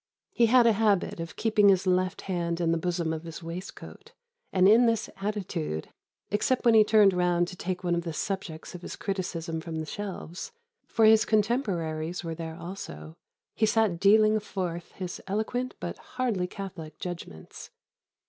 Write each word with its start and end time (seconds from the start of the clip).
He 0.31 0.47
had 0.47 0.65
a 0.65 0.73
habit 0.73 1.19
of 1.19 1.35
keeping 1.35 1.69
his 1.69 1.85
left 1.85 2.21
hand 2.21 2.59
in 2.59 2.71
the 2.71 2.77
bosom 2.79 3.13
of 3.13 3.21
his 3.21 3.43
waistcoat; 3.43 4.13
and 4.51 4.67
in 4.67 4.87
this 4.87 5.11
attitude, 5.17 5.89
except 6.31 6.65
when 6.65 6.73
he 6.73 6.83
turned 6.83 7.13
round 7.13 7.47
to 7.49 7.55
take 7.55 7.83
one 7.83 7.93
of 7.93 8.01
the 8.01 8.11
subjects 8.11 8.73
of 8.73 8.81
his 8.81 8.95
criticism 8.95 9.61
from 9.61 9.75
the 9.79 9.85
shelves 9.85 10.53
(for 10.87 11.05
his 11.05 11.23
contemporaries 11.23 12.23
were 12.23 12.33
there 12.33 12.55
also), 12.59 13.15
he 13.53 13.67
sat 13.67 13.99
dealing 13.99 14.39
forth 14.39 14.91
his 14.93 15.21
eloquent 15.27 15.75
but 15.79 15.99
hardly 15.99 16.47
catholic 16.47 16.97
judgments.... 16.97 17.69